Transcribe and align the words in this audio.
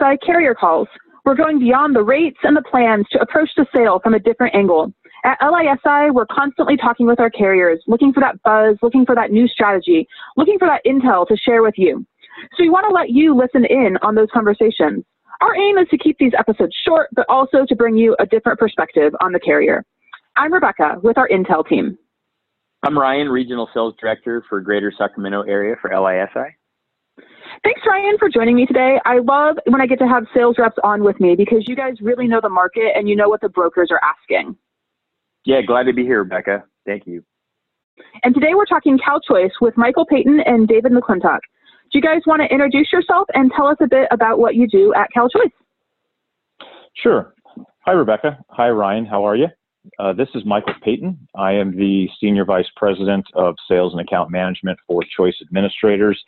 LISI 0.00 0.18
Carrier 0.24 0.54
Calls. 0.54 0.88
We're 1.24 1.34
going 1.34 1.58
beyond 1.58 1.94
the 1.94 2.02
rates 2.02 2.38
and 2.42 2.56
the 2.56 2.62
plans 2.62 3.06
to 3.12 3.20
approach 3.20 3.50
the 3.56 3.66
sale 3.74 4.00
from 4.02 4.14
a 4.14 4.18
different 4.18 4.54
angle. 4.54 4.92
At 5.24 5.38
LISI, 5.40 6.10
we're 6.12 6.26
constantly 6.26 6.76
talking 6.76 7.06
with 7.06 7.20
our 7.20 7.30
carriers, 7.30 7.82
looking 7.86 8.12
for 8.12 8.20
that 8.20 8.40
buzz, 8.42 8.76
looking 8.82 9.04
for 9.04 9.14
that 9.14 9.30
new 9.30 9.48
strategy, 9.48 10.06
looking 10.36 10.58
for 10.58 10.68
that 10.68 10.82
intel 10.86 11.26
to 11.26 11.36
share 11.36 11.62
with 11.62 11.74
you. 11.76 12.06
So 12.56 12.62
we 12.62 12.70
want 12.70 12.86
to 12.88 12.94
let 12.94 13.10
you 13.10 13.36
listen 13.36 13.64
in 13.64 13.98
on 14.02 14.14
those 14.14 14.28
conversations. 14.32 15.04
Our 15.40 15.56
aim 15.56 15.78
is 15.78 15.88
to 15.90 15.98
keep 15.98 16.18
these 16.18 16.32
episodes 16.38 16.74
short, 16.86 17.08
but 17.12 17.26
also 17.28 17.64
to 17.66 17.76
bring 17.76 17.96
you 17.96 18.16
a 18.18 18.26
different 18.26 18.58
perspective 18.58 19.12
on 19.20 19.32
the 19.32 19.40
carrier. 19.40 19.84
I'm 20.36 20.52
Rebecca 20.52 20.96
with 21.02 21.18
our 21.18 21.28
Intel 21.28 21.66
team. 21.66 21.98
I'm 22.84 22.96
Ryan, 22.96 23.28
Regional 23.28 23.68
Sales 23.74 23.94
Director 24.00 24.44
for 24.48 24.60
Greater 24.60 24.92
Sacramento 24.96 25.42
area 25.42 25.74
for 25.80 25.90
LISI. 25.90 26.57
Thanks, 27.64 27.80
Ryan, 27.86 28.16
for 28.18 28.28
joining 28.28 28.54
me 28.54 28.66
today. 28.66 28.98
I 29.04 29.18
love 29.18 29.56
when 29.66 29.80
I 29.80 29.86
get 29.86 29.98
to 29.98 30.06
have 30.06 30.24
sales 30.34 30.56
reps 30.58 30.76
on 30.84 31.02
with 31.02 31.18
me 31.20 31.34
because 31.34 31.64
you 31.66 31.74
guys 31.74 31.94
really 32.00 32.28
know 32.28 32.40
the 32.40 32.48
market 32.48 32.92
and 32.94 33.08
you 33.08 33.16
know 33.16 33.28
what 33.28 33.40
the 33.40 33.48
brokers 33.48 33.88
are 33.90 34.00
asking. 34.02 34.56
Yeah, 35.44 35.62
glad 35.62 35.84
to 35.84 35.92
be 35.92 36.02
here, 36.02 36.22
Rebecca. 36.22 36.64
Thank 36.86 37.06
you. 37.06 37.24
And 38.22 38.34
today 38.34 38.54
we're 38.54 38.66
talking 38.66 38.98
CalChoice 38.98 39.50
with 39.60 39.76
Michael 39.76 40.06
Payton 40.06 40.40
and 40.46 40.68
David 40.68 40.92
McClintock. 40.92 41.40
Do 41.90 41.98
you 41.98 42.02
guys 42.02 42.20
want 42.26 42.42
to 42.42 42.52
introduce 42.52 42.92
yourself 42.92 43.26
and 43.34 43.50
tell 43.56 43.66
us 43.66 43.78
a 43.80 43.88
bit 43.88 44.08
about 44.10 44.38
what 44.38 44.54
you 44.54 44.68
do 44.68 44.92
at 44.94 45.08
CalChoice? 45.16 45.50
Sure. 46.94 47.34
Hi, 47.86 47.92
Rebecca. 47.92 48.38
Hi, 48.50 48.68
Ryan. 48.68 49.06
How 49.06 49.26
are 49.26 49.36
you? 49.36 49.46
Uh, 49.98 50.12
this 50.12 50.28
is 50.34 50.44
Michael 50.44 50.74
Payton. 50.82 51.18
I 51.34 51.52
am 51.52 51.76
the 51.76 52.08
Senior 52.20 52.44
Vice 52.44 52.66
President 52.76 53.26
of 53.34 53.54
Sales 53.68 53.94
and 53.94 54.02
Account 54.02 54.30
Management 54.30 54.78
for 54.86 55.02
Choice 55.16 55.36
Administrators 55.40 56.22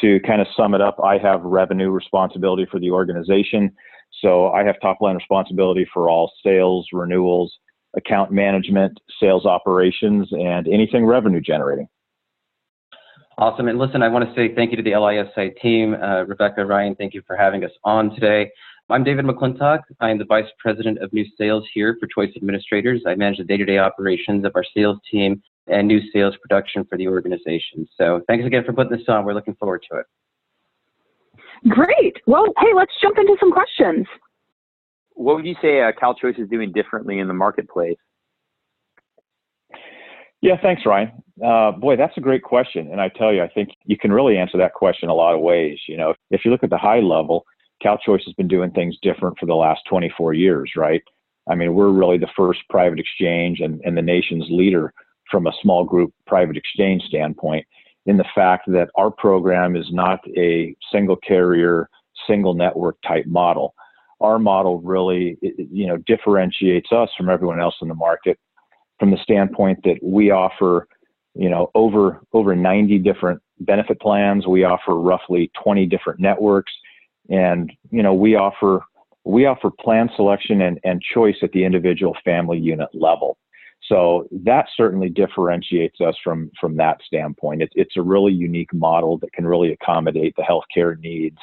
to 0.00 0.20
kind 0.20 0.40
of 0.40 0.46
sum 0.56 0.74
it 0.74 0.80
up, 0.80 0.96
I 1.02 1.18
have 1.18 1.42
revenue 1.42 1.90
responsibility 1.90 2.66
for 2.70 2.78
the 2.78 2.90
organization. 2.90 3.72
So 4.22 4.48
I 4.50 4.64
have 4.64 4.76
top 4.80 5.00
line 5.00 5.16
responsibility 5.16 5.86
for 5.92 6.08
all 6.08 6.32
sales, 6.44 6.86
renewals, 6.92 7.58
account 7.96 8.30
management, 8.30 8.98
sales 9.20 9.46
operations, 9.46 10.28
and 10.32 10.68
anything 10.68 11.04
revenue 11.04 11.40
generating. 11.40 11.88
Awesome. 13.38 13.68
And 13.68 13.78
listen, 13.78 14.02
I 14.02 14.08
want 14.08 14.28
to 14.28 14.34
say 14.34 14.54
thank 14.54 14.72
you 14.72 14.76
to 14.76 14.82
the 14.82 14.96
LISI 14.96 15.50
team. 15.62 15.94
Uh, 15.94 16.24
Rebecca, 16.24 16.64
Ryan, 16.64 16.96
thank 16.96 17.14
you 17.14 17.22
for 17.26 17.36
having 17.36 17.64
us 17.64 17.70
on 17.84 18.10
today. 18.14 18.50
I'm 18.90 19.04
David 19.04 19.26
McClintock. 19.26 19.80
I 20.00 20.10
am 20.10 20.18
the 20.18 20.24
Vice 20.24 20.48
President 20.58 20.98
of 20.98 21.12
New 21.12 21.24
Sales 21.36 21.64
here 21.72 21.96
for 22.00 22.08
Choice 22.08 22.34
Administrators. 22.36 23.02
I 23.06 23.14
manage 23.14 23.38
the 23.38 23.44
day 23.44 23.56
to 23.58 23.64
day 23.64 23.78
operations 23.78 24.44
of 24.44 24.52
our 24.54 24.64
sales 24.74 24.98
team 25.10 25.42
and 25.70 25.86
new 25.86 26.00
sales 26.12 26.34
production 26.40 26.84
for 26.84 26.96
the 26.96 27.08
organization. 27.08 27.86
So 27.96 28.22
thanks 28.26 28.46
again 28.46 28.64
for 28.64 28.72
putting 28.72 28.96
this 28.96 29.06
on. 29.08 29.24
We're 29.24 29.34
looking 29.34 29.54
forward 29.54 29.84
to 29.90 29.98
it. 29.98 30.06
Great. 31.68 32.16
Well, 32.26 32.46
hey, 32.58 32.72
let's 32.74 32.92
jump 33.02 33.18
into 33.18 33.36
some 33.40 33.50
questions. 33.50 34.06
What 35.14 35.36
would 35.36 35.46
you 35.46 35.56
say 35.60 35.82
uh, 35.82 35.92
CalChoice 35.92 36.38
is 36.38 36.48
doing 36.48 36.72
differently 36.72 37.18
in 37.18 37.26
the 37.26 37.34
marketplace? 37.34 37.98
Yeah, 40.40 40.54
thanks, 40.62 40.82
Ryan. 40.86 41.10
Uh, 41.44 41.72
boy, 41.72 41.96
that's 41.96 42.16
a 42.16 42.20
great 42.20 42.44
question. 42.44 42.88
And 42.92 43.00
I 43.00 43.08
tell 43.08 43.32
you, 43.32 43.42
I 43.42 43.48
think 43.48 43.70
you 43.84 43.98
can 43.98 44.12
really 44.12 44.38
answer 44.38 44.56
that 44.58 44.74
question 44.74 45.08
a 45.08 45.14
lot 45.14 45.34
of 45.34 45.40
ways. 45.40 45.78
You 45.88 45.96
know, 45.96 46.14
if 46.30 46.44
you 46.44 46.52
look 46.52 46.62
at 46.62 46.70
the 46.70 46.78
high 46.78 47.00
level, 47.00 47.44
CalChoice 47.84 48.24
has 48.24 48.34
been 48.34 48.46
doing 48.46 48.70
things 48.70 48.96
different 49.02 49.36
for 49.38 49.46
the 49.46 49.54
last 49.54 49.80
24 49.88 50.34
years, 50.34 50.72
right? 50.76 51.02
I 51.50 51.54
mean, 51.54 51.74
we're 51.74 51.90
really 51.90 52.18
the 52.18 52.28
first 52.36 52.60
private 52.70 53.00
exchange 53.00 53.60
and, 53.60 53.80
and 53.84 53.96
the 53.96 54.02
nation's 54.02 54.46
leader 54.50 54.92
from 55.30 55.46
a 55.46 55.52
small 55.62 55.84
group 55.84 56.12
private 56.26 56.56
exchange 56.56 57.02
standpoint 57.02 57.66
in 58.06 58.16
the 58.16 58.24
fact 58.34 58.64
that 58.68 58.88
our 58.96 59.10
program 59.10 59.76
is 59.76 59.86
not 59.90 60.20
a 60.36 60.74
single 60.90 61.16
carrier, 61.16 61.88
single 62.26 62.54
network 62.54 62.96
type 63.06 63.26
model. 63.26 63.74
Our 64.20 64.38
model 64.38 64.80
really, 64.80 65.36
you 65.42 65.86
know, 65.86 65.98
differentiates 65.98 66.90
us 66.90 67.10
from 67.16 67.28
everyone 67.28 67.60
else 67.60 67.76
in 67.82 67.88
the 67.88 67.94
market 67.94 68.38
from 68.98 69.10
the 69.10 69.18
standpoint 69.22 69.78
that 69.84 69.98
we 70.02 70.30
offer, 70.30 70.88
you 71.34 71.48
know, 71.48 71.70
over 71.74 72.20
over 72.32 72.56
90 72.56 72.98
different 72.98 73.40
benefit 73.60 74.00
plans. 74.00 74.46
We 74.46 74.64
offer 74.64 74.94
roughly 74.94 75.50
20 75.62 75.86
different 75.86 76.20
networks, 76.20 76.72
and 77.28 77.72
you 77.90 78.02
know, 78.02 78.14
we 78.14 78.34
offer 78.34 78.82
we 79.24 79.46
offer 79.46 79.70
plan 79.70 80.10
selection 80.16 80.62
and, 80.62 80.80
and 80.84 81.02
choice 81.02 81.36
at 81.42 81.52
the 81.52 81.64
individual 81.64 82.16
family 82.24 82.58
unit 82.58 82.88
level. 82.94 83.36
So 83.86 84.28
that 84.44 84.66
certainly 84.76 85.08
differentiates 85.08 86.00
us 86.00 86.14
from 86.22 86.50
from 86.60 86.76
that 86.76 86.98
standpoint. 87.06 87.62
It's 87.62 87.72
it's 87.76 87.96
a 87.96 88.02
really 88.02 88.32
unique 88.32 88.72
model 88.74 89.18
that 89.18 89.32
can 89.32 89.46
really 89.46 89.72
accommodate 89.72 90.34
the 90.36 90.42
healthcare 90.42 90.98
needs 90.98 91.38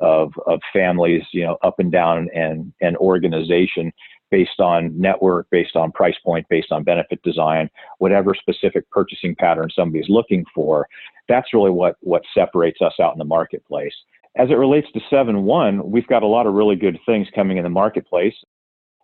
of 0.00 0.32
of 0.46 0.60
families, 0.72 1.22
you 1.32 1.44
know, 1.44 1.58
up 1.62 1.78
and 1.78 1.92
down 1.92 2.28
and 2.34 2.72
and 2.80 2.96
organization 2.96 3.92
based 4.30 4.60
on 4.60 4.98
network, 4.98 5.46
based 5.50 5.76
on 5.76 5.92
price 5.92 6.16
point, 6.24 6.46
based 6.48 6.72
on 6.72 6.82
benefit 6.82 7.20
design, 7.22 7.68
whatever 7.98 8.34
specific 8.34 8.88
purchasing 8.90 9.36
pattern 9.36 9.68
somebody's 9.74 10.08
looking 10.08 10.44
for. 10.54 10.88
That's 11.28 11.52
really 11.52 11.70
what 11.70 11.96
what 12.00 12.22
separates 12.32 12.80
us 12.80 12.94
out 13.00 13.12
in 13.12 13.18
the 13.18 13.24
marketplace. 13.24 13.94
As 14.36 14.48
it 14.48 14.54
relates 14.54 14.90
to 14.92 15.00
7-1, 15.12 15.84
we've 15.84 16.06
got 16.06 16.22
a 16.22 16.26
lot 16.26 16.46
of 16.46 16.54
really 16.54 16.74
good 16.74 16.98
things 17.04 17.28
coming 17.34 17.58
in 17.58 17.64
the 17.64 17.68
marketplace 17.68 18.34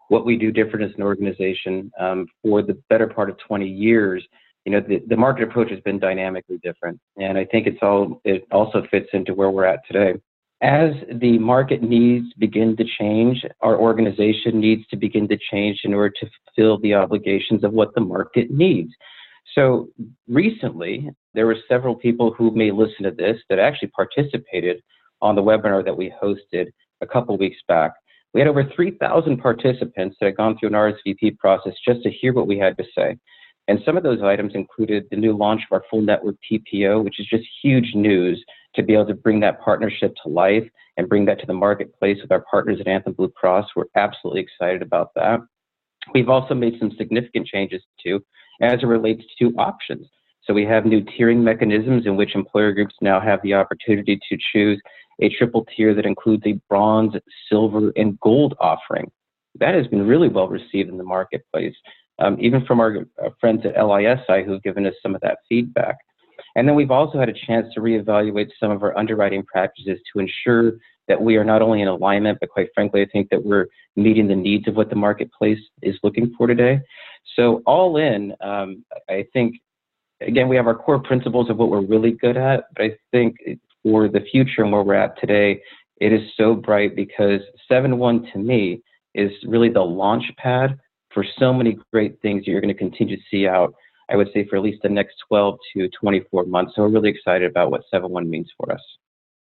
what 0.09 0.25
we 0.27 0.37
do 0.37 0.51
different 0.51 0.91
as 0.91 0.97
an 0.97 1.03
organization 1.03 1.91
um, 2.01 2.27
for 2.43 2.63
the 2.63 2.81
better 2.89 3.07
part 3.07 3.31
of 3.31 3.39
20 3.47 3.67
years 3.67 4.27
you 4.69 4.73
know 4.73 4.81
the, 4.87 5.03
the 5.09 5.17
market 5.17 5.45
approach 5.45 5.71
has 5.71 5.81
been 5.81 5.99
dynamically 5.99 6.59
different. 6.63 7.01
And 7.17 7.39
i 7.39 7.45
think 7.47 7.67
it's 7.67 7.79
all 7.81 8.21
it 8.25 8.47
also 8.53 8.83
fits 8.91 9.09
into 9.15 9.33
where 9.33 9.51
we're 9.51 9.65
at 9.65 9.81
today. 9.91 10.21
As 10.61 10.91
the 11.21 11.39
market 11.39 11.83
needs 11.83 12.27
begin 12.39 12.77
to 12.77 12.85
change 12.99 13.47
our 13.63 13.79
organization 13.79 14.61
needs 14.61 14.87
to 14.89 14.97
begin 14.97 15.27
to 15.29 15.39
change 15.51 15.81
in 15.85 15.95
order 15.95 16.15
to 16.21 16.29
fulfill 16.45 16.79
the 16.81 16.93
obligations 16.93 17.65
of 17.65 17.73
what 17.73 17.95
the 17.95 18.03
market 18.03 18.51
needs. 18.51 18.93
So 19.55 19.89
recently 20.29 21.09
there 21.33 21.47
were 21.47 21.57
several 21.67 21.95
people 21.95 22.35
who 22.37 22.51
may 22.51 22.71
listen 22.71 23.05
to 23.05 23.11
this 23.11 23.39
that 23.49 23.59
actually 23.59 23.89
participated 23.89 24.83
on 25.23 25.35
the 25.35 25.43
webinar 25.43 25.83
that 25.83 25.97
we 25.97 26.13
hosted 26.23 26.67
a 27.01 27.07
couple 27.07 27.39
weeks 27.39 27.63
back 27.69 27.93
we 28.35 28.41
had 28.41 28.49
over 28.49 28.65
3,000 28.75 29.39
participants 29.39 30.17
that 30.21 30.27
had 30.27 30.37
gone 30.37 30.59
through 30.59 30.69
an 30.69 30.75
RSVP 30.75 31.39
process 31.39 31.75
just 31.87 32.03
to 32.03 32.11
hear 32.11 32.33
what 32.33 32.47
we 32.47 32.59
had 32.59 32.77
to 32.79 32.85
say. 32.97 33.17
And 33.69 33.81
some 33.85 33.97
of 33.97 34.03
those 34.03 34.23
items 34.23 34.55
included 34.55 35.05
the 35.11 35.17
new 35.17 35.37
launch 35.37 35.63
of 35.63 35.75
our 35.75 35.85
full 35.91 36.01
network 36.01 36.37
PPO, 36.51 37.05
which 37.05 37.21
is 37.21 37.27
just 37.27 37.45
huge 37.63 37.95
news 37.95 38.43
to 38.75 38.83
be 38.83 38.95
able 38.95 39.07
to 39.07 39.15
bring 39.15 39.41
that 39.41 39.61
partnership 39.61 40.15
to 40.23 40.31
life 40.31 40.67
and 40.97 41.09
bring 41.09 41.27
that 41.27 41.39
to 41.41 41.47
the 41.47 41.53
marketplace 41.55 42.19
with 42.23 42.33
our 42.33 42.45
partners 42.51 42.79
at 42.81 42.89
Anthem 42.89 43.13
Blue 43.13 43.29
Cross. 43.29 43.69
We're 43.77 43.85
absolutely 43.95 44.43
excited 44.43 44.83
about 44.83 45.11
that. 45.17 45.41
We've 46.15 46.29
also 46.29 46.55
made 46.55 46.79
some 46.79 46.93
significant 46.97 47.47
changes 47.47 47.83
too 48.03 48.21
as 48.63 48.83
it 48.83 48.87
relates 48.87 49.23
to 49.39 49.55
options. 49.59 50.07
So 50.45 50.55
we 50.55 50.65
have 50.65 50.87
new 50.87 51.03
tiering 51.03 51.43
mechanisms 51.43 52.07
in 52.07 52.17
which 52.17 52.35
employer 52.35 52.73
groups 52.73 52.95
now 53.03 53.21
have 53.21 53.41
the 53.43 53.55
opportunity 53.55 54.19
to 54.29 54.39
choose 54.53 54.81
a 55.21 55.29
triple 55.29 55.67
tier 55.77 55.95
that 55.95 56.07
includes 56.07 56.45
a 56.47 56.61
bronze, 56.69 57.15
silver, 57.49 57.93
and 57.97 58.19
gold 58.21 58.55
offering. 58.61 59.11
That 59.59 59.75
has 59.75 59.87
been 59.89 60.07
really 60.07 60.29
well 60.29 60.49
received 60.49 60.89
in 60.89 60.99
the 60.99 61.05
marketplace, 61.05 61.75
um, 62.19 62.37
even 62.41 62.65
from 62.65 62.81
our, 62.81 62.99
uh, 63.25 63.31
friends 63.41 63.63
at 63.65 63.75
LISI 63.75 64.45
who've 64.45 64.63
given 64.63 64.87
us 64.87 64.95
some 65.03 65.15
of 65.15 65.21
that 65.23 65.39
feedback. 65.49 65.97
And 66.57 66.67
then 66.67 66.75
we've 66.75 66.91
also 66.91 67.19
had 67.19 67.29
a 67.29 67.35
chance 67.47 67.73
to 67.75 67.81
reevaluate 67.81 68.51
some 68.59 68.71
of 68.71 68.83
our 68.83 68.97
underwriting 68.97 69.45
practices 69.45 69.99
to 70.13 70.21
ensure 70.21 70.73
that 71.09 71.21
we 71.21 71.37
are 71.37 71.45
not 71.45 71.63
only 71.63 71.83
in 71.83 71.89
alignment, 71.89 72.39
but 72.41 72.51
quite 72.51 72.69
frankly, 72.75 73.01
I 73.03 73.07
think 73.07 73.31
that 73.31 73.45
we're 73.45 73.67
meeting 73.97 74.29
the 74.29 74.37
needs 74.37 74.69
of 74.69 74.77
what 74.77 74.91
the 74.91 74.97
marketplace 74.97 75.59
is 75.83 75.97
looking 76.03 76.35
for 76.37 76.47
today. 76.47 76.81
So, 77.35 77.63
all 77.67 77.97
in, 77.97 78.35
um, 78.41 78.85
I 79.09 79.27
think, 79.33 79.57
again, 80.21 80.49
we 80.49 80.57
have 80.57 80.67
our 80.67 80.75
core 80.75 80.99
principles 80.99 81.51
of 81.51 81.57
what 81.57 81.71
we're 81.71 81.85
really 81.85 82.13
good 82.13 82.37
at, 82.37 82.65
but 82.75 82.85
I 82.85 82.97
think 83.11 83.37
for 83.89 84.07
the 84.07 84.21
future 84.31 84.63
and 84.63 84.71
where 84.71 84.83
we're 84.83 84.93
at 84.93 85.19
today, 85.19 85.63
it 85.99 86.13
is 86.13 86.21
so 86.37 86.55
bright 86.55 86.95
because 86.95 87.41
7-1 87.71 88.31
to 88.33 88.39
me 88.39 88.83
is 89.15 89.31
really 89.47 89.71
the 89.71 89.81
launch 89.81 90.25
pad 90.37 90.79
for 91.15 91.25
so 91.39 91.55
many 91.55 91.79
great 91.91 92.21
things 92.21 92.45
that 92.45 92.51
you're 92.51 92.61
going 92.61 92.73
to 92.73 92.79
continue 92.79 93.17
to 93.17 93.23
see 93.31 93.49
out, 93.49 93.73
I 94.11 94.17
would 94.17 94.29
say, 94.35 94.47
for 94.47 94.57
at 94.57 94.63
least 94.63 94.83
the 94.83 94.91
next 94.91 95.15
12 95.29 95.59
to 95.75 95.89
24 95.99 96.45
months. 96.45 96.73
So 96.77 96.83
we're 96.83 96.89
really 96.89 97.09
excited 97.09 97.51
about 97.51 97.71
what 97.71 97.81
7-1 97.93 98.29
means 98.29 98.51
for 98.59 98.71
us. 98.71 98.81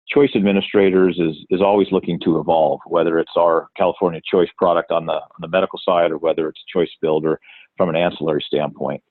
Choice 0.09 0.31
Administrators 0.37 1.19
is, 1.19 1.37
is 1.51 1.61
always 1.61 1.89
looking 1.91 2.21
to 2.21 2.39
evolve, 2.39 2.79
whether 2.87 3.19
it's 3.19 3.33
our 3.37 3.69
California 3.77 4.21
Choice 4.31 4.49
product 4.57 4.93
on 4.93 5.07
the, 5.07 5.15
on 5.15 5.41
the 5.41 5.49
medical 5.49 5.81
side 5.85 6.13
or 6.13 6.19
whether 6.19 6.49
it's 6.49 6.61
Choice 6.73 6.91
Builder 7.03 7.41
from 7.77 7.89
an 7.89 7.97
ancillary 7.97 8.45
standpoint. 8.47 9.03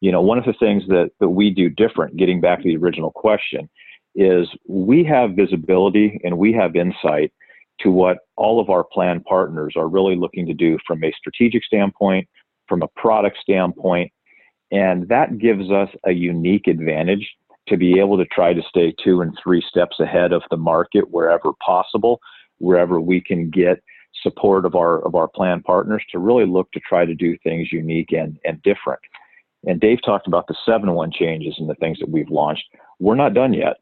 You 0.00 0.12
know, 0.12 0.20
one 0.20 0.38
of 0.38 0.44
the 0.44 0.54
things 0.54 0.84
that, 0.86 1.10
that 1.18 1.28
we 1.28 1.50
do 1.50 1.68
different, 1.68 2.16
getting 2.16 2.40
back 2.40 2.58
to 2.62 2.68
the 2.68 2.76
original 2.76 3.10
question, 3.10 3.68
is 4.18 4.48
we 4.66 5.04
have 5.04 5.36
visibility 5.36 6.20
and 6.24 6.36
we 6.36 6.52
have 6.52 6.74
insight 6.74 7.32
to 7.80 7.90
what 7.90 8.18
all 8.36 8.60
of 8.60 8.68
our 8.68 8.82
plan 8.82 9.20
partners 9.20 9.74
are 9.76 9.88
really 9.88 10.16
looking 10.16 10.44
to 10.44 10.52
do 10.52 10.76
from 10.84 11.02
a 11.04 11.12
strategic 11.16 11.62
standpoint, 11.62 12.28
from 12.66 12.82
a 12.82 12.88
product 12.96 13.38
standpoint, 13.40 14.10
and 14.72 15.08
that 15.08 15.38
gives 15.38 15.70
us 15.70 15.88
a 16.04 16.10
unique 16.10 16.66
advantage 16.66 17.26
to 17.68 17.76
be 17.76 18.00
able 18.00 18.16
to 18.18 18.24
try 18.26 18.52
to 18.52 18.62
stay 18.68 18.92
two 19.02 19.20
and 19.20 19.38
three 19.42 19.62
steps 19.68 20.00
ahead 20.00 20.32
of 20.32 20.42
the 20.50 20.56
market 20.56 21.08
wherever 21.10 21.52
possible, 21.64 22.18
wherever 22.58 23.00
we 23.00 23.20
can 23.20 23.50
get 23.50 23.80
support 24.22 24.66
of 24.66 24.74
our 24.74 25.04
of 25.06 25.14
our 25.14 25.28
plan 25.28 25.62
partners 25.62 26.02
to 26.10 26.18
really 26.18 26.44
look 26.44 26.70
to 26.72 26.80
try 26.80 27.04
to 27.04 27.14
do 27.14 27.36
things 27.44 27.68
unique 27.70 28.10
and, 28.10 28.36
and 28.44 28.60
different. 28.62 29.00
And 29.64 29.80
Dave 29.80 29.98
talked 30.04 30.26
about 30.26 30.46
the 30.48 30.56
7-1 30.66 31.12
changes 31.12 31.54
and 31.58 31.68
the 31.68 31.74
things 31.76 31.98
that 32.00 32.08
we've 32.08 32.30
launched. 32.30 32.64
We're 32.98 33.14
not 33.14 33.34
done 33.34 33.52
yet. 33.52 33.76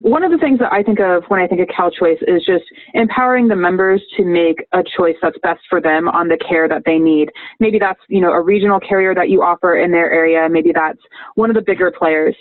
One 0.00 0.22
of 0.22 0.30
the 0.30 0.38
things 0.38 0.58
that 0.60 0.72
I 0.72 0.82
think 0.82 0.98
of 0.98 1.24
when 1.28 1.40
I 1.40 1.46
think 1.46 1.60
of 1.60 1.68
CalChoice 1.68 2.22
is 2.22 2.42
just 2.46 2.64
empowering 2.94 3.48
the 3.48 3.56
members 3.56 4.02
to 4.16 4.24
make 4.24 4.64
a 4.72 4.82
choice 4.96 5.16
that's 5.20 5.36
best 5.42 5.60
for 5.68 5.78
them 5.78 6.08
on 6.08 6.28
the 6.28 6.38
care 6.38 6.68
that 6.68 6.82
they 6.86 6.98
need. 6.98 7.28
Maybe 7.60 7.78
that's, 7.78 8.00
you 8.08 8.22
know, 8.22 8.32
a 8.32 8.40
regional 8.40 8.80
carrier 8.80 9.14
that 9.14 9.28
you 9.28 9.42
offer 9.42 9.76
in 9.76 9.90
their 9.90 10.10
area. 10.10 10.48
Maybe 10.48 10.72
that's 10.74 11.00
one 11.34 11.50
of 11.50 11.54
the 11.54 11.60
bigger 11.60 11.92
players. 11.92 12.34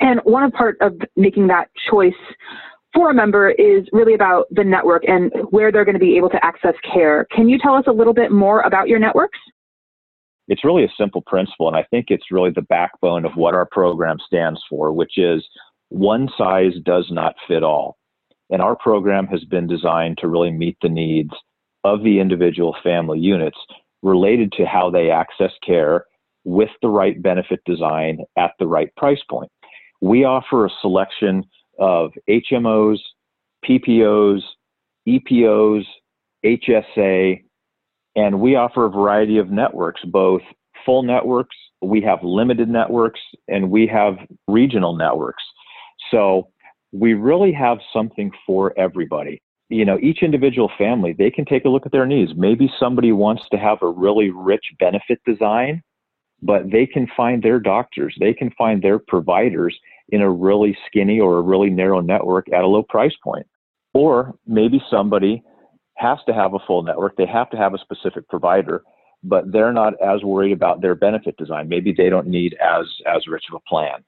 And 0.00 0.20
one 0.24 0.50
part 0.52 0.78
of 0.80 0.94
making 1.16 1.48
that 1.48 1.68
choice 1.90 2.14
for 2.94 3.10
a 3.10 3.14
member 3.14 3.50
is 3.50 3.86
really 3.92 4.14
about 4.14 4.46
the 4.50 4.64
network 4.64 5.02
and 5.06 5.30
where 5.50 5.70
they're 5.70 5.84
going 5.84 5.94
to 5.94 6.00
be 6.00 6.16
able 6.16 6.30
to 6.30 6.42
access 6.42 6.74
care. 6.92 7.26
Can 7.30 7.46
you 7.48 7.58
tell 7.58 7.74
us 7.74 7.84
a 7.88 7.92
little 7.92 8.14
bit 8.14 8.32
more 8.32 8.62
about 8.62 8.88
your 8.88 8.98
networks? 8.98 9.38
It's 10.48 10.64
really 10.64 10.84
a 10.84 10.92
simple 10.98 11.22
principle, 11.26 11.68
and 11.68 11.76
I 11.76 11.84
think 11.90 12.06
it's 12.08 12.32
really 12.32 12.50
the 12.50 12.62
backbone 12.62 13.24
of 13.24 13.32
what 13.36 13.54
our 13.54 13.66
program 13.66 14.16
stands 14.26 14.60
for, 14.68 14.92
which 14.92 15.16
is 15.16 15.46
one 15.90 16.28
size 16.38 16.72
does 16.84 17.06
not 17.10 17.34
fit 17.46 17.62
all. 17.62 17.96
And 18.48 18.62
our 18.62 18.74
program 18.74 19.26
has 19.28 19.44
been 19.44 19.66
designed 19.66 20.18
to 20.18 20.28
really 20.28 20.50
meet 20.50 20.76
the 20.82 20.88
needs 20.88 21.30
of 21.84 22.02
the 22.02 22.18
individual 22.18 22.74
family 22.82 23.18
units 23.18 23.58
related 24.02 24.52
to 24.52 24.64
how 24.64 24.90
they 24.90 25.10
access 25.10 25.52
care 25.64 26.06
with 26.44 26.70
the 26.82 26.88
right 26.88 27.22
benefit 27.22 27.60
design 27.66 28.18
at 28.38 28.52
the 28.58 28.66
right 28.66 28.94
price 28.96 29.20
point. 29.30 29.50
We 30.00 30.24
offer 30.24 30.64
a 30.64 30.70
selection 30.80 31.44
of 31.78 32.12
HMOs, 32.28 32.98
PPOs, 33.68 34.40
EPOs, 35.06 35.84
HSA, 36.44 37.42
and 38.16 38.40
we 38.40 38.56
offer 38.56 38.86
a 38.86 38.90
variety 38.90 39.38
of 39.38 39.50
networks, 39.50 40.00
both 40.04 40.42
full 40.84 41.02
networks, 41.02 41.56
we 41.82 42.00
have 42.02 42.22
limited 42.22 42.68
networks, 42.68 43.20
and 43.48 43.70
we 43.70 43.86
have 43.86 44.14
regional 44.48 44.96
networks. 44.96 45.42
So 46.10 46.48
we 46.92 47.14
really 47.14 47.52
have 47.52 47.78
something 47.92 48.30
for 48.46 48.78
everybody. 48.78 49.40
You 49.68 49.84
know, 49.84 49.98
each 50.00 50.22
individual 50.22 50.70
family, 50.76 51.14
they 51.16 51.30
can 51.30 51.44
take 51.44 51.64
a 51.64 51.68
look 51.68 51.86
at 51.86 51.92
their 51.92 52.06
needs. 52.06 52.32
Maybe 52.36 52.70
somebody 52.78 53.12
wants 53.12 53.42
to 53.52 53.58
have 53.58 53.78
a 53.82 53.88
really 53.88 54.30
rich 54.30 54.64
benefit 54.80 55.20
design, 55.24 55.82
but 56.42 56.70
they 56.70 56.86
can 56.86 57.06
find 57.16 57.42
their 57.42 57.60
doctors, 57.60 58.16
they 58.18 58.32
can 58.32 58.50
find 58.58 58.82
their 58.82 58.98
providers 58.98 59.78
in 60.08 60.22
a 60.22 60.30
really 60.30 60.76
skinny 60.86 61.20
or 61.20 61.38
a 61.38 61.42
really 61.42 61.70
narrow 61.70 62.00
network 62.00 62.52
at 62.52 62.64
a 62.64 62.66
low 62.66 62.82
price 62.82 63.14
point. 63.22 63.46
Or 63.94 64.34
maybe 64.46 64.82
somebody 64.90 65.42
has 65.96 66.18
to 66.26 66.34
have 66.34 66.54
a 66.54 66.58
full 66.66 66.82
network, 66.82 67.16
they 67.16 67.26
have 67.26 67.50
to 67.50 67.56
have 67.56 67.74
a 67.74 67.78
specific 67.78 68.28
provider, 68.28 68.82
but 69.22 69.52
they're 69.52 69.72
not 69.72 69.94
as 70.02 70.22
worried 70.24 70.52
about 70.52 70.80
their 70.80 70.94
benefit 70.94 71.36
design. 71.36 71.68
Maybe 71.68 71.94
they 71.96 72.08
don't 72.08 72.26
need 72.26 72.54
as 72.54 72.86
as 73.06 73.26
rich 73.28 73.44
of 73.52 73.56
a 73.56 73.68
plan. 73.68 74.02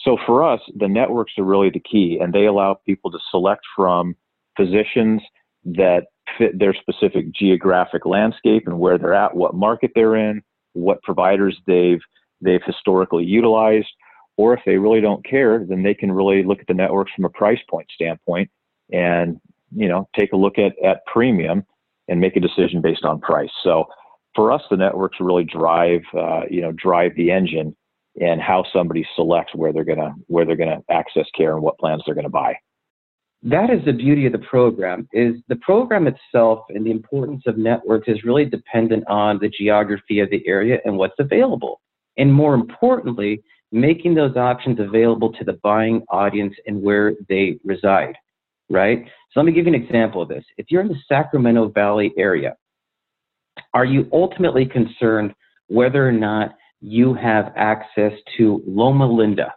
So 0.00 0.16
for 0.26 0.44
us, 0.44 0.60
the 0.74 0.88
networks 0.88 1.32
are 1.38 1.44
really 1.44 1.70
the 1.70 1.80
key, 1.80 2.18
and 2.20 2.32
they 2.32 2.46
allow 2.46 2.78
people 2.86 3.10
to 3.10 3.18
select 3.30 3.62
from 3.74 4.14
physicians 4.56 5.22
that 5.64 6.04
fit 6.38 6.58
their 6.58 6.74
specific 6.74 7.32
geographic 7.32 8.04
landscape 8.06 8.64
and 8.66 8.78
where 8.78 8.98
they're 8.98 9.14
at, 9.14 9.34
what 9.34 9.54
market 9.54 9.92
they're 9.94 10.16
in, 10.16 10.42
what 10.74 11.02
providers 11.02 11.56
they've 11.66 12.00
they've 12.40 12.62
historically 12.66 13.24
utilized, 13.24 13.88
or 14.36 14.52
if 14.54 14.60
they 14.66 14.76
really 14.76 15.00
don't 15.00 15.24
care, 15.24 15.64
then 15.66 15.82
they 15.82 15.94
can 15.94 16.12
really 16.12 16.42
look 16.42 16.60
at 16.60 16.66
the 16.66 16.74
networks 16.74 17.12
from 17.16 17.24
a 17.24 17.30
price 17.30 17.60
point 17.68 17.86
standpoint 17.94 18.50
and 18.92 19.40
you 19.74 19.88
know 19.88 20.08
take 20.16 20.32
a 20.32 20.36
look 20.36 20.58
at 20.58 20.72
at 20.84 21.04
premium 21.06 21.64
and 22.08 22.20
make 22.20 22.36
a 22.36 22.40
decision 22.40 22.80
based 22.80 23.04
on 23.04 23.20
price. 23.20 23.50
So 23.64 23.86
for 24.34 24.52
us, 24.52 24.62
the 24.70 24.76
networks 24.76 25.16
really 25.20 25.44
drive 25.44 26.02
uh, 26.16 26.42
you 26.50 26.60
know 26.60 26.72
drive 26.72 27.12
the 27.16 27.30
engine 27.30 27.74
and 28.20 28.40
how 28.40 28.64
somebody 28.72 29.06
selects 29.14 29.54
where 29.54 29.72
they're 29.72 29.84
gonna 29.84 30.14
where 30.26 30.44
they're 30.44 30.56
gonna 30.56 30.82
access 30.90 31.26
care 31.36 31.54
and 31.54 31.62
what 31.62 31.78
plans 31.78 32.02
they're 32.04 32.14
gonna 32.14 32.28
buy. 32.28 32.54
That 33.42 33.70
is 33.70 33.84
the 33.84 33.92
beauty 33.92 34.26
of 34.26 34.32
the 34.32 34.38
program. 34.38 35.08
Is 35.12 35.36
the 35.48 35.56
program 35.56 36.06
itself 36.06 36.60
and 36.70 36.84
the 36.84 36.90
importance 36.90 37.42
of 37.46 37.58
networks 37.58 38.08
is 38.08 38.24
really 38.24 38.44
dependent 38.44 39.04
on 39.08 39.38
the 39.38 39.48
geography 39.48 40.20
of 40.20 40.30
the 40.30 40.46
area 40.46 40.78
and 40.84 40.96
what's 40.96 41.18
available. 41.18 41.80
And 42.16 42.32
more 42.32 42.54
importantly, 42.54 43.42
making 43.72 44.14
those 44.14 44.36
options 44.36 44.80
available 44.80 45.32
to 45.32 45.44
the 45.44 45.54
buying 45.62 46.02
audience 46.08 46.54
and 46.66 46.82
where 46.82 47.14
they 47.28 47.58
reside, 47.64 48.14
right? 48.70 49.04
So 49.32 49.40
let 49.40 49.46
me 49.46 49.52
give 49.52 49.66
you 49.66 49.74
an 49.74 49.82
example 49.82 50.22
of 50.22 50.28
this. 50.28 50.44
If 50.56 50.66
you're 50.70 50.80
in 50.80 50.88
the 50.88 50.96
Sacramento 51.08 51.68
Valley 51.68 52.12
area, 52.16 52.56
are 53.74 53.84
you 53.84 54.08
ultimately 54.12 54.64
concerned 54.64 55.34
whether 55.68 56.06
or 56.06 56.12
not 56.12 56.56
you 56.86 57.14
have 57.14 57.52
access 57.56 58.12
to 58.36 58.62
Loma 58.64 59.10
Linda, 59.10 59.52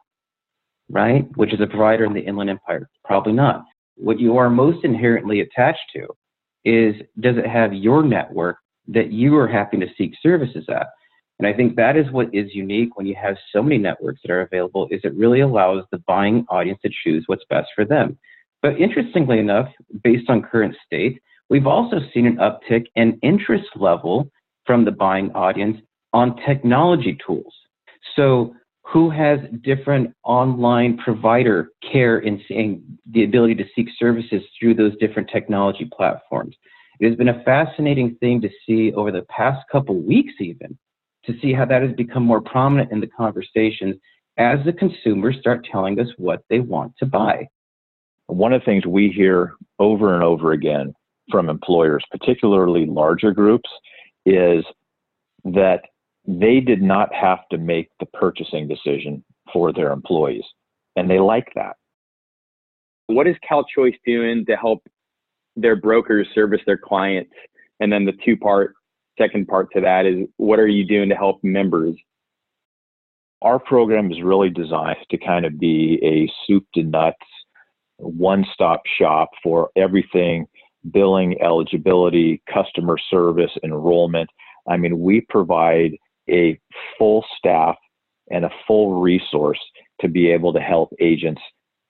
right? 0.89 1.27
Which 1.37 1.53
is 1.53 1.61
a 1.61 1.67
provider 1.67 2.03
in 2.03 2.13
the 2.13 2.21
Inland 2.21 2.49
Empire? 2.49 2.89
Probably 3.05 3.33
not. 3.33 3.65
What 3.97 4.19
you 4.19 4.37
are 4.37 4.49
most 4.49 4.83
inherently 4.83 5.41
attached 5.41 5.91
to 5.93 6.07
is 6.65 6.95
does 7.19 7.37
it 7.37 7.45
have 7.45 7.71
your 7.71 8.01
network 8.01 8.57
that 8.87 9.11
you 9.11 9.37
are 9.37 9.47
happy 9.47 9.77
to 9.77 9.85
seek 9.95 10.13
services 10.23 10.65
at? 10.69 10.87
And 11.37 11.47
I 11.47 11.53
think 11.53 11.75
that 11.75 11.95
is 11.95 12.11
what 12.11 12.33
is 12.33 12.55
unique 12.55 12.97
when 12.97 13.05
you 13.05 13.15
have 13.21 13.37
so 13.53 13.61
many 13.61 13.77
networks 13.77 14.21
that 14.23 14.31
are 14.31 14.41
available 14.41 14.87
is 14.89 14.99
it 15.03 15.13
really 15.13 15.41
allows 15.41 15.83
the 15.91 16.01
buying 16.07 16.47
audience 16.49 16.79
to 16.81 16.89
choose 17.03 17.25
what's 17.27 17.45
best 17.47 17.67
for 17.75 17.85
them. 17.85 18.17
But 18.63 18.81
interestingly 18.81 19.37
enough, 19.37 19.69
based 20.03 20.31
on 20.31 20.41
current 20.41 20.75
state, 20.83 21.21
we've 21.47 21.67
also 21.67 21.97
seen 22.11 22.25
an 22.25 22.37
uptick 22.37 22.87
in 22.95 23.19
interest 23.21 23.69
level 23.75 24.31
from 24.65 24.83
the 24.83 24.91
buying 24.91 25.31
audience 25.33 25.79
on 26.13 26.35
technology 26.45 27.17
tools. 27.25 27.53
So 28.15 28.55
who 28.91 29.09
has 29.09 29.39
different 29.61 30.15
online 30.23 30.97
provider 30.97 31.71
care 31.91 32.17
and 32.17 32.41
the 33.11 33.23
ability 33.23 33.55
to 33.55 33.65
seek 33.75 33.87
services 33.97 34.41
through 34.59 34.73
those 34.73 34.97
different 34.97 35.29
technology 35.31 35.87
platforms. 35.95 36.55
It 36.99 37.07
has 37.07 37.15
been 37.15 37.29
a 37.29 37.43
fascinating 37.43 38.15
thing 38.19 38.41
to 38.41 38.49
see 38.65 38.91
over 38.93 39.11
the 39.11 39.21
past 39.29 39.63
couple 39.71 40.01
weeks 40.01 40.33
even 40.39 40.77
to 41.25 41.33
see 41.39 41.53
how 41.53 41.65
that 41.65 41.83
has 41.83 41.93
become 41.93 42.23
more 42.23 42.41
prominent 42.41 42.91
in 42.91 42.99
the 42.99 43.07
conversations 43.07 43.95
as 44.37 44.57
the 44.65 44.73
consumers 44.73 45.37
start 45.39 45.67
telling 45.71 45.99
us 45.99 46.07
what 46.17 46.43
they 46.49 46.59
want 46.59 46.93
to 46.97 47.05
buy. 47.05 47.47
One 48.27 48.53
of 48.53 48.61
the 48.61 48.65
things 48.65 48.85
we 48.85 49.09
hear 49.09 49.53
over 49.77 50.15
and 50.15 50.23
over 50.23 50.51
again 50.53 50.93
from 51.29 51.49
employers, 51.49 52.03
particularly 52.09 52.85
larger 52.85 53.31
groups, 53.31 53.69
is 54.25 54.63
that 55.43 55.81
they 56.29 56.59
did 56.59 56.83
not 56.83 57.13
have 57.13 57.39
to 57.49 57.57
make 57.57 57.89
the 57.99 58.05
purchasing 58.05 58.67
decision 58.67 59.23
for 59.51 59.73
their 59.73 59.91
employees, 59.91 60.43
and 60.95 61.09
they 61.09 61.19
like 61.19 61.47
that. 61.55 61.75
What 63.07 63.27
is 63.27 63.35
CalChoice 63.49 63.97
doing 64.05 64.45
to 64.45 64.55
help 64.55 64.83
their 65.55 65.75
brokers 65.75 66.27
service 66.35 66.61
their 66.67 66.77
clients? 66.77 67.31
And 67.79 67.91
then 67.91 68.05
the 68.05 68.13
two 68.23 68.37
part 68.37 68.75
second 69.17 69.47
part 69.47 69.69
to 69.73 69.81
that 69.81 70.05
is 70.05 70.27
what 70.37 70.59
are 70.59 70.67
you 70.67 70.85
doing 70.85 71.09
to 71.09 71.15
help 71.15 71.43
members? 71.43 71.95
Our 73.41 73.57
program 73.57 74.11
is 74.11 74.21
really 74.21 74.51
designed 74.51 74.97
to 75.09 75.17
kind 75.17 75.45
of 75.45 75.59
be 75.59 75.99
a 76.03 76.31
soup 76.45 76.65
to 76.75 76.83
nuts, 76.83 77.17
one 77.97 78.45
stop 78.53 78.81
shop 78.99 79.29
for 79.41 79.71
everything 79.75 80.45
billing, 80.91 81.41
eligibility, 81.41 82.41
customer 82.53 82.97
service, 83.09 83.51
enrollment. 83.63 84.29
I 84.67 84.77
mean, 84.77 84.99
we 84.99 85.21
provide 85.21 85.97
a 86.29 86.59
full 86.97 87.25
staff 87.37 87.75
and 88.31 88.45
a 88.45 88.51
full 88.67 89.01
resource 89.01 89.59
to 90.01 90.07
be 90.07 90.29
able 90.29 90.53
to 90.53 90.59
help 90.59 90.91
agents 90.99 91.41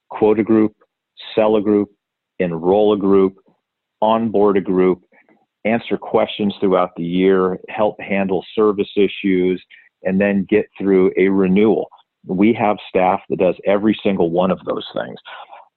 quote 0.09 0.39
a 0.39 0.43
group, 0.43 0.73
sell 1.35 1.55
a 1.55 1.61
group, 1.61 1.89
enroll 2.39 2.93
a 2.93 2.97
group, 2.97 3.35
onboard 4.01 4.57
a 4.57 4.61
group, 4.61 5.03
answer 5.65 5.97
questions 5.97 6.55
throughout 6.59 6.91
the 6.95 7.03
year, 7.03 7.59
help 7.69 7.99
handle 7.99 8.45
service 8.55 8.89
issues, 8.95 9.61
and 10.03 10.19
then 10.19 10.45
get 10.49 10.65
through 10.77 11.11
a 11.17 11.27
renewal. 11.27 11.89
We 12.25 12.53
have 12.53 12.77
staff 12.87 13.21
that 13.29 13.39
does 13.39 13.55
every 13.65 13.97
single 14.01 14.29
one 14.31 14.51
of 14.51 14.59
those 14.65 14.85
things. 14.93 15.17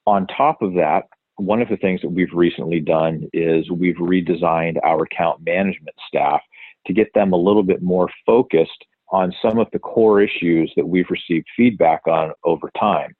On 0.06 0.26
top 0.26 0.62
of 0.62 0.74
that, 0.74 1.04
one 1.36 1.62
of 1.62 1.68
the 1.68 1.76
things 1.76 2.00
that 2.02 2.10
we've 2.10 2.32
recently 2.32 2.80
done 2.80 3.28
is 3.32 3.70
we've 3.70 3.96
redesigned 3.96 4.78
our 4.84 5.02
account 5.02 5.40
management 5.44 5.96
staff 6.06 6.40
to 6.86 6.92
get 6.92 7.12
them 7.14 7.32
a 7.32 7.36
little 7.36 7.62
bit 7.62 7.82
more 7.82 8.08
focused 8.26 8.84
on 9.10 9.32
some 9.42 9.58
of 9.58 9.68
the 9.72 9.78
core 9.78 10.22
issues 10.22 10.72
that 10.76 10.86
we've 10.86 11.10
received 11.10 11.46
feedback 11.56 12.00
on 12.06 12.32
over 12.44 12.70
time. 12.78 13.14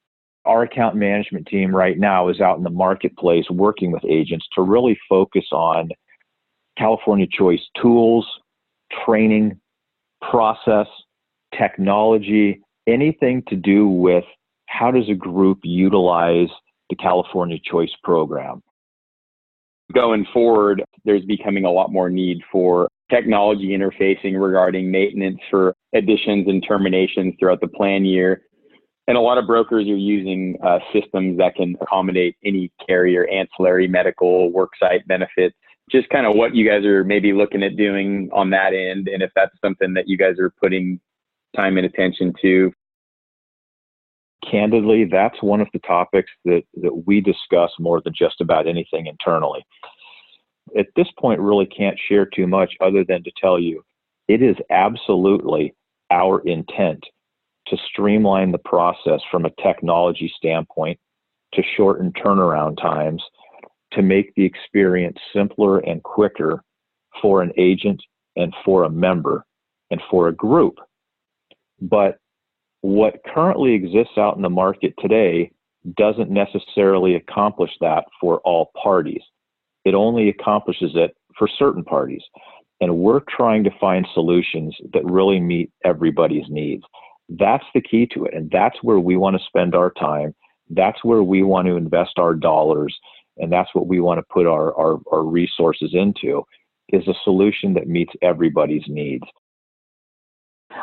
Our 0.44 0.62
account 0.62 0.96
management 0.96 1.46
team 1.46 1.74
right 1.74 1.98
now 1.98 2.28
is 2.28 2.40
out 2.40 2.56
in 2.56 2.64
the 2.64 2.70
marketplace 2.70 3.44
working 3.50 3.92
with 3.92 4.04
agents 4.08 4.46
to 4.54 4.62
really 4.62 4.98
focus 5.08 5.44
on 5.52 5.90
California 6.76 7.26
Choice 7.30 7.60
tools, 7.80 8.26
training, 9.04 9.60
process, 10.20 10.86
technology, 11.56 12.60
anything 12.86 13.42
to 13.48 13.56
do 13.56 13.86
with 13.86 14.24
how 14.66 14.90
does 14.90 15.08
a 15.08 15.14
group 15.14 15.58
utilize 15.62 16.48
the 16.88 16.96
California 16.96 17.58
Choice 17.62 17.92
program? 18.02 18.62
Going 19.92 20.26
forward, 20.32 20.82
there's 21.04 21.24
becoming 21.24 21.66
a 21.66 21.70
lot 21.70 21.92
more 21.92 22.08
need 22.08 22.40
for 22.50 22.88
technology 23.12 23.68
interfacing 23.68 24.40
regarding 24.40 24.90
maintenance 24.90 25.38
for 25.50 25.74
additions 25.94 26.48
and 26.48 26.64
terminations 26.66 27.34
throughout 27.38 27.60
the 27.60 27.68
plan 27.68 28.04
year. 28.04 28.42
And 29.08 29.16
a 29.16 29.20
lot 29.20 29.38
of 29.38 29.46
brokers 29.46 29.86
are 29.88 29.96
using 29.96 30.56
uh, 30.64 30.78
systems 30.92 31.36
that 31.38 31.56
can 31.56 31.76
accommodate 31.80 32.36
any 32.44 32.70
carrier, 32.86 33.26
ancillary 33.28 33.88
medical, 33.88 34.52
worksite 34.52 35.06
benefits. 35.06 35.56
Just 35.90 36.08
kind 36.08 36.24
of 36.24 36.36
what 36.36 36.54
you 36.54 36.66
guys 36.68 36.84
are 36.84 37.02
maybe 37.04 37.32
looking 37.32 37.62
at 37.62 37.76
doing 37.76 38.30
on 38.32 38.50
that 38.50 38.72
end, 38.72 39.08
and 39.08 39.22
if 39.22 39.30
that's 39.34 39.54
something 39.62 39.92
that 39.94 40.08
you 40.08 40.16
guys 40.16 40.38
are 40.38 40.50
putting 40.62 41.00
time 41.54 41.76
and 41.76 41.84
attention 41.84 42.32
to. 42.40 42.72
Candidly, 44.48 45.04
that's 45.04 45.42
one 45.42 45.60
of 45.60 45.68
the 45.72 45.80
topics 45.80 46.30
that, 46.44 46.62
that 46.80 47.06
we 47.06 47.20
discuss 47.20 47.70
more 47.78 48.00
than 48.00 48.14
just 48.16 48.40
about 48.40 48.66
anything 48.66 49.06
internally. 49.06 49.64
At 50.78 50.86
this 50.96 51.08
point, 51.18 51.40
really 51.40 51.66
can't 51.66 51.98
share 52.08 52.26
too 52.26 52.46
much 52.46 52.74
other 52.80 53.04
than 53.04 53.22
to 53.24 53.30
tell 53.40 53.58
you 53.58 53.84
it 54.28 54.42
is 54.42 54.56
absolutely 54.70 55.74
our 56.10 56.40
intent 56.40 57.04
to 57.66 57.76
streamline 57.90 58.52
the 58.52 58.58
process 58.58 59.20
from 59.30 59.44
a 59.44 59.62
technology 59.62 60.32
standpoint, 60.36 60.98
to 61.54 61.62
shorten 61.76 62.12
turnaround 62.12 62.80
times, 62.80 63.22
to 63.92 64.02
make 64.02 64.34
the 64.34 64.44
experience 64.44 65.18
simpler 65.32 65.78
and 65.78 66.02
quicker 66.02 66.62
for 67.20 67.42
an 67.42 67.52
agent 67.56 68.02
and 68.36 68.54
for 68.64 68.84
a 68.84 68.90
member 68.90 69.44
and 69.90 70.00
for 70.10 70.28
a 70.28 70.34
group. 70.34 70.78
But 71.80 72.18
what 72.80 73.20
currently 73.34 73.74
exists 73.74 74.16
out 74.16 74.36
in 74.36 74.42
the 74.42 74.50
market 74.50 74.94
today 74.98 75.50
doesn't 75.96 76.30
necessarily 76.30 77.16
accomplish 77.16 77.70
that 77.80 78.04
for 78.20 78.38
all 78.40 78.70
parties. 78.80 79.22
It 79.84 79.94
only 79.94 80.28
accomplishes 80.28 80.92
it 80.94 81.16
for 81.38 81.48
certain 81.48 81.84
parties. 81.84 82.22
And 82.80 82.98
we're 82.98 83.20
trying 83.28 83.64
to 83.64 83.70
find 83.80 84.06
solutions 84.12 84.76
that 84.92 85.04
really 85.04 85.40
meet 85.40 85.70
everybody's 85.84 86.48
needs. 86.48 86.82
That's 87.28 87.64
the 87.74 87.80
key 87.80 88.06
to 88.14 88.24
it. 88.24 88.34
And 88.34 88.50
that's 88.50 88.76
where 88.82 88.98
we 88.98 89.16
want 89.16 89.36
to 89.36 89.46
spend 89.46 89.74
our 89.74 89.90
time. 89.92 90.34
That's 90.68 91.04
where 91.04 91.22
we 91.22 91.42
want 91.42 91.68
to 91.68 91.76
invest 91.76 92.18
our 92.18 92.34
dollars. 92.34 92.96
And 93.38 93.52
that's 93.52 93.70
what 93.72 93.86
we 93.86 94.00
want 94.00 94.18
to 94.18 94.32
put 94.32 94.46
our, 94.46 94.74
our, 94.76 95.00
our 95.12 95.22
resources 95.22 95.90
into 95.94 96.44
is 96.88 97.06
a 97.08 97.14
solution 97.24 97.74
that 97.74 97.88
meets 97.88 98.12
everybody's 98.20 98.84
needs. 98.88 99.24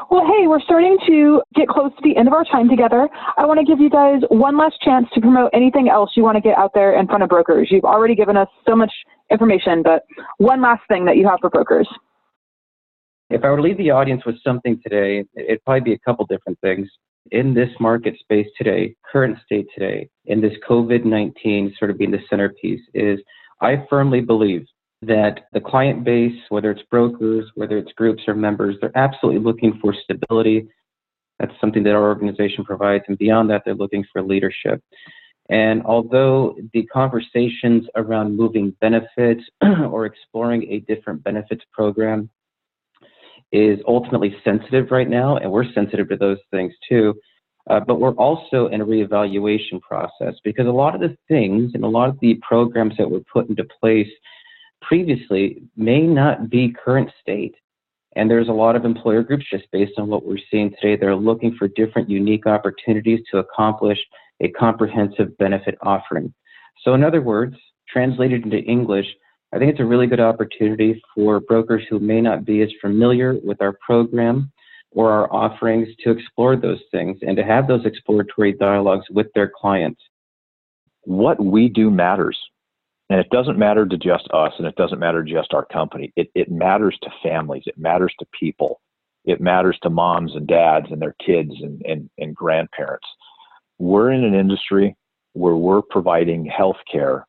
Well, 0.10 0.26
hey, 0.26 0.48
we're 0.48 0.62
starting 0.62 0.98
to 1.08 1.42
get 1.56 1.68
close 1.68 1.92
to 1.92 2.02
the 2.04 2.18
end 2.18 2.28
of 2.28 2.34
our 2.34 2.44
time 2.46 2.70
together. 2.70 3.08
I 3.38 3.46
want 3.46 3.60
to 3.60 3.66
give 3.66 3.80
you 3.80 3.90
guys 3.90 4.22
one 4.30 4.58
last 4.58 4.82
chance 4.82 5.08
to 5.14 5.22
promote 5.22 5.52
anything 5.54 5.90
else 5.90 6.12
you 6.16 6.24
want 6.24 6.36
to 6.36 6.42
get 6.42 6.58
out 6.58 6.72
there 6.74 7.00
in 7.00 7.08
front 7.08 7.24
of 7.24 7.30
brokers. 7.30 7.68
You've 7.72 7.86
already 7.86 8.16
given 8.16 8.38
us 8.38 8.48
so 8.68 8.76
much 8.76 8.92
information, 9.32 9.84
but 9.84 10.04
one 10.38 10.62
last 10.62 10.82
thing 10.88 11.06
that 11.06 11.18
you 11.18 11.28
have 11.28 11.40
for 11.42 11.50
brokers. 11.50 11.88
If 13.30 13.44
I 13.44 13.50
were 13.50 13.58
to 13.58 13.62
leave 13.62 13.78
the 13.78 13.92
audience 13.92 14.26
with 14.26 14.42
something 14.44 14.80
today, 14.82 15.24
it'd 15.36 15.64
probably 15.64 15.82
be 15.82 15.94
a 15.94 16.00
couple 16.00 16.26
different 16.26 16.60
things. 16.62 16.88
In 17.32 17.54
this 17.54 17.70
market 17.80 18.18
space 18.20 18.48
today, 18.58 18.96
current 19.12 19.38
state 19.46 19.68
today, 19.76 20.10
in 20.26 20.42
this 20.42 20.54
COVID 20.68 21.06
19 21.06 21.76
sort 21.78 21.92
of 21.92 21.98
being 22.00 22.10
the 22.10 22.20
centerpiece, 22.28 22.82
is 22.96 23.20
I 23.62 23.86
firmly 23.88 24.22
believe 24.22 24.66
that 25.02 25.48
the 25.54 25.62
client 25.62 26.04
base, 26.04 26.38
whether 26.50 26.72
it's 26.72 26.82
brokers, 26.92 27.50
whether 27.56 27.78
it's 27.78 27.92
groups 27.94 28.24
or 28.28 28.36
members, 28.36 28.76
they're 28.82 28.98
absolutely 28.98 29.42
looking 29.42 29.80
for 29.82 29.94
stability. 30.04 30.68
That's 31.40 31.54
something 31.62 31.84
that 31.84 31.96
our 31.96 32.10
organization 32.10 32.66
provides. 32.66 33.06
And 33.08 33.18
beyond 33.18 33.50
that, 33.50 33.62
they're 33.64 33.76
looking 33.76 34.04
for 34.12 34.22
leadership. 34.22 34.84
And 35.50 35.82
although 35.84 36.56
the 36.74 36.86
conversations 36.88 37.88
around 37.96 38.38
moving 38.38 38.76
benefits 38.82 39.42
or 39.62 40.06
exploring 40.06 40.64
a 40.70 40.80
different 40.82 41.24
benefits 41.24 41.64
program 41.74 42.30
is 43.52 43.80
ultimately 43.88 44.36
sensitive 44.44 44.92
right 44.92 45.10
now, 45.10 45.38
and 45.38 45.52
we're 45.52 45.72
sensitive 45.74 46.10
to 46.10 46.18
those 46.18 46.38
things 46.52 46.74
too, 46.88 47.16
uh, 47.70 47.80
but 47.80 48.00
we're 48.00 48.14
also 48.14 48.68
in 48.68 48.82
a 48.82 48.86
reevaluation 48.86 49.82
process 49.82 50.36
because 50.44 50.68
a 50.68 50.72
lot 50.72 50.94
of 50.94 51.02
the 51.02 51.16
things 51.28 51.72
and 51.74 51.84
a 51.84 51.88
lot 51.88 52.10
of 52.10 52.20
the 52.20 52.40
programs 52.48 52.96
that 52.98 53.10
were 53.10 53.22
put 53.32 53.50
into 53.50 53.66
place 53.80 54.08
previously 54.82 55.64
may 55.76 56.02
not 56.02 56.50
be 56.50 56.74
current 56.84 57.10
state. 57.22 57.56
And 58.16 58.30
there's 58.30 58.48
a 58.48 58.54
lot 58.54 58.76
of 58.76 58.86
employer 58.86 59.22
groups, 59.22 59.46
just 59.52 59.66
based 59.72 59.94
on 59.98 60.08
what 60.08 60.26
we're 60.26 60.40
seeing 60.50 60.72
today, 60.72 60.96
they're 60.96 61.16
looking 61.16 61.56
for 61.58 61.68
different 61.68 62.10
unique 62.10 62.48
opportunities 62.48 63.20
to 63.32 63.38
accomplish 63.38 64.00
a 64.42 64.50
comprehensive 64.50 65.38
benefit 65.38 65.78
offering. 65.82 66.34
So, 66.84 66.94
in 66.94 67.04
other 67.04 67.22
words, 67.22 67.56
translated 67.88 68.44
into 68.44 68.58
English, 68.58 69.06
I 69.54 69.58
think 69.58 69.72
it's 69.72 69.80
a 69.80 69.86
really 69.86 70.08
good 70.08 70.20
opportunity 70.20 71.02
for 71.14 71.40
brokers 71.40 71.84
who 71.90 72.00
may 72.00 72.22
not 72.22 72.46
be 72.46 72.62
as 72.62 72.70
familiar 72.82 73.36
with 73.44 73.62
our 73.62 73.78
program 73.86 74.52
or 74.92 75.12
our 75.12 75.32
offerings 75.34 75.88
to 76.04 76.12
explore 76.12 76.56
those 76.56 76.80
things 76.92 77.18
and 77.22 77.36
to 77.38 77.44
have 77.44 77.68
those 77.68 77.86
exploratory 77.86 78.54
dialogues 78.54 79.06
with 79.12 79.28
their 79.34 79.52
clients. 79.56 80.02
What 81.04 81.44
we 81.44 81.70
do 81.70 81.90
matters. 81.90 82.38
And 83.10 83.20
it 83.20 83.30
doesn't 83.32 83.58
matter 83.58 83.86
to 83.86 83.98
just 83.98 84.28
us 84.34 84.54
and 84.58 84.68
it 84.68 84.76
doesn't 84.76 85.00
matter 85.00 85.24
to 85.24 85.32
just 85.32 85.54
our 85.54 85.66
company. 85.66 86.14
It, 86.16 86.30
it 86.36 86.52
matters 86.52 86.98
to 87.02 87.10
families, 87.24 87.64
it 87.66 87.78
matters 87.78 88.14
to 88.20 88.26
people, 88.40 88.82
it 89.26 89.42
matters 89.42 89.78
to 89.84 89.90
moms 89.90 90.36
and 90.36 90.48
dads 90.48 90.88
and 90.92 91.02
their 91.02 91.16
kids 91.26 91.52
and, 91.62 91.82
and, 91.86 92.10
and 92.20 92.36
grandparents. 92.36 93.08
We're 93.80 94.12
in 94.12 94.24
an 94.24 94.36
industry 94.36 94.96
where 95.34 95.56
we're 95.56 95.82
providing 95.82 96.46
health 96.46 96.78
care 96.92 97.26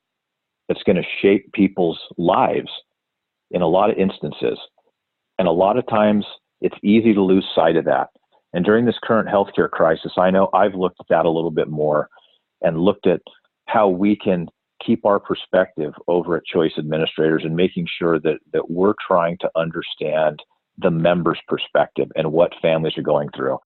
that's 0.69 0.83
going 0.83 0.97
to 0.97 1.03
shape 1.23 1.53
people's 1.53 1.99
lives 2.19 2.71
in 3.51 3.63
a 3.63 3.67
lot 3.67 3.91
of 3.91 3.99
instances. 3.99 4.59
And 5.39 5.49
a 5.49 5.53
lot 5.53 5.79
of 5.79 5.87
times 5.89 6.25
it's 6.61 6.77
easy 6.83 7.15
to 7.15 7.23
lose 7.23 7.47
sight 7.55 7.77
of 7.77 7.85
that. 7.87 8.09
And 8.53 8.65
during 8.65 8.85
this 8.85 8.99
current 9.03 9.29
healthcare 9.29 9.71
crisis, 9.71 10.13
I 10.19 10.31
know 10.31 10.51
I've 10.53 10.75
looked 10.75 11.01
at 11.01 11.07
that 11.09 11.25
a 11.25 11.31
little 11.31 11.51
bit 11.51 11.69
more 11.69 12.09
and 12.63 12.81
looked 12.81 13.07
at 13.07 13.21
how 13.67 13.89
we 13.89 14.17
can 14.17 14.49
keep 14.85 15.05
our 15.05 15.21
perspective 15.21 15.93
over 16.09 16.37
at 16.37 16.45
Choice 16.45 16.73
Administrators 16.79 17.43
and 17.45 17.55
making 17.55 17.87
sure 17.99 18.19
that, 18.21 18.39
that 18.53 18.71
we're 18.71 18.95
trying 19.07 19.37
to 19.41 19.51
understand 19.57 20.41
the 20.79 20.91
member's 20.91 21.41
perspective 21.47 22.09
and 22.17 22.33
what 22.33 22.53
families 22.63 22.97
are 22.97 23.03
going 23.03 23.29
through. 23.37 23.59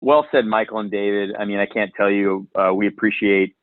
Well 0.00 0.26
said, 0.30 0.46
Michael 0.46 0.78
and 0.78 0.90
David. 0.90 1.30
I 1.38 1.44
mean, 1.44 1.58
I 1.58 1.66
can't 1.66 1.90
tell 1.96 2.10
you, 2.10 2.46
uh, 2.54 2.72
we 2.72 2.86
appreciate 2.86 3.54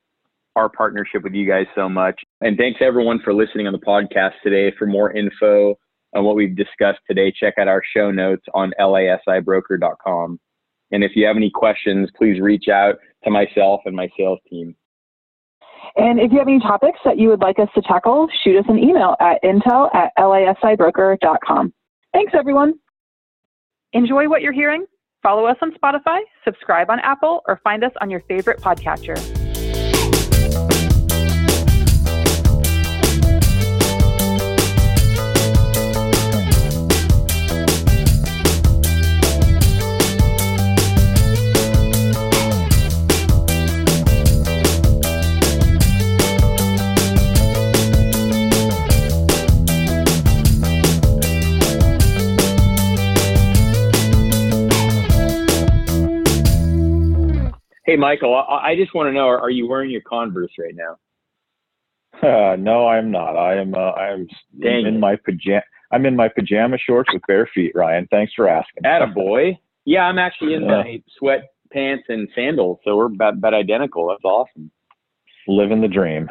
our 0.55 0.69
partnership 0.69 1.23
with 1.23 1.33
you 1.33 1.47
guys 1.47 1.65
so 1.75 1.89
much. 1.89 2.19
And 2.41 2.57
thanks 2.57 2.79
everyone 2.81 3.19
for 3.23 3.33
listening 3.33 3.67
on 3.67 3.73
the 3.73 3.79
podcast 3.79 4.33
today. 4.43 4.75
For 4.77 4.85
more 4.85 5.11
info 5.11 5.75
on 6.13 6.23
what 6.23 6.35
we've 6.35 6.55
discussed 6.55 6.99
today, 7.07 7.31
check 7.37 7.55
out 7.57 7.67
our 7.67 7.81
show 7.95 8.11
notes 8.11 8.43
on 8.53 8.73
lisibroker.com. 8.79 10.39
And 10.91 11.03
if 11.03 11.11
you 11.15 11.25
have 11.25 11.35
any 11.35 11.49
questions, 11.49 12.09
please 12.17 12.39
reach 12.39 12.67
out 12.69 12.95
to 13.23 13.31
myself 13.31 13.81
and 13.85 13.95
my 13.95 14.09
sales 14.17 14.39
team. 14.49 14.75
And 15.97 16.19
if 16.19 16.31
you 16.31 16.39
have 16.39 16.47
any 16.47 16.59
topics 16.59 16.99
that 17.05 17.17
you 17.17 17.29
would 17.29 17.41
like 17.41 17.57
us 17.59 17.69
to 17.75 17.81
tackle, 17.81 18.27
shoot 18.43 18.57
us 18.57 18.65
an 18.67 18.77
email 18.77 19.15
at 19.19 19.41
intel 19.43 19.93
at 19.95 20.11
lisibroker.com. 20.17 21.73
Thanks, 22.13 22.33
everyone. 22.37 22.73
Enjoy 23.93 24.27
what 24.27 24.41
you're 24.41 24.53
hearing? 24.53 24.85
Follow 25.23 25.45
us 25.45 25.57
on 25.61 25.71
Spotify, 25.71 26.19
subscribe 26.43 26.89
on 26.89 26.99
Apple, 26.99 27.41
or 27.47 27.59
find 27.63 27.83
us 27.83 27.91
on 28.01 28.09
your 28.09 28.19
favorite 28.27 28.59
podcatcher. 28.59 29.44
Hey, 57.95 57.99
Michael, 58.01 58.35
I, 58.35 58.71
I 58.71 58.75
just 58.75 58.93
want 58.93 59.07
to 59.07 59.13
know: 59.13 59.25
are, 59.29 59.49
you 59.49 59.69
wearing 59.69 59.89
your 59.89 60.01
Converse 60.01 60.51
right 60.59 60.75
now? 60.75 60.97
Uh, 62.21 62.57
no, 62.57 62.89
I'm 62.89 63.09
not. 63.09 63.37
I 63.37 63.55
am. 63.55 63.73
Uh, 63.73 63.91
I 63.91 64.11
am 64.11 64.27
Dang 64.61 64.85
in 64.85 64.95
it. 64.95 64.99
my 64.99 65.15
pajama. 65.15 65.61
I'm 65.93 66.05
in 66.05 66.13
my 66.13 66.27
pajama 66.27 66.77
shorts 66.77 67.09
with 67.13 67.21
bare 67.25 67.49
feet. 67.55 67.71
Ryan, 67.73 68.05
thanks 68.11 68.33
for 68.35 68.49
asking. 68.49 68.83
Atta 68.85 69.07
boy. 69.07 69.57
Yeah, 69.85 70.01
I'm 70.01 70.19
actually 70.19 70.55
in 70.55 70.63
yeah. 70.63 70.83
my 70.83 71.03
sweatpants 71.21 72.03
and 72.09 72.27
sandals, 72.35 72.79
so 72.83 72.97
we're 72.97 73.05
about, 73.05 73.35
about 73.35 73.53
identical. 73.53 74.09
That's 74.09 74.25
awesome. 74.25 74.71
Living 75.47 75.79
the 75.79 75.87
dream. 75.87 76.29